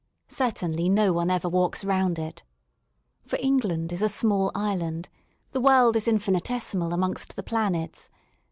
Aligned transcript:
Cer 0.27 0.45
tainly 0.49 0.89
no 0.89 1.13
one 1.13 1.29
ever 1.29 1.47
walks 1.47 1.85
round 1.85 2.17
it. 2.17 2.41
For 3.21 3.37
England 3.39 3.93
is 3.93 4.01
a 4.01 4.09
small 4.09 4.51
island, 4.55 5.09
the 5.51 5.61
world 5.61 5.95
is 5.95 6.07
infinitesimal 6.07 6.91
amongst 6.91 7.35
the 7.35 7.43
planets. 7.43 8.09